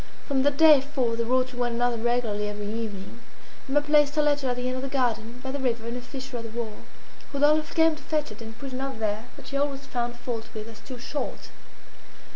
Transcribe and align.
From 0.27 0.41
that 0.41 0.57
day 0.57 0.81
forth 0.81 1.19
they 1.19 1.23
wrote 1.23 1.49
to 1.49 1.57
one 1.57 1.73
another 1.73 1.95
regularly 1.97 2.49
every 2.49 2.65
evening. 2.65 3.19
Emma 3.69 3.81
placed 3.81 4.15
her 4.15 4.23
letter 4.23 4.49
at 4.49 4.55
the 4.55 4.65
end 4.67 4.77
of 4.77 4.81
the 4.81 4.87
garden, 4.89 5.39
by 5.43 5.51
the 5.51 5.59
river, 5.59 5.85
in 5.87 5.95
a 5.95 6.01
fissure 6.01 6.37
of 6.37 6.43
the 6.45 6.49
wall. 6.59 6.77
Rodolphe 7.31 7.75
came 7.75 7.95
to 7.95 8.01
fetch 8.01 8.31
it, 8.31 8.41
and 8.41 8.57
put 8.57 8.73
another 8.73 8.97
there, 8.97 9.25
that 9.37 9.45
she 9.49 9.57
always 9.57 9.85
found 9.85 10.15
fault 10.15 10.47
with 10.55 10.67
as 10.67 10.79
too 10.79 10.97
short. 10.97 11.51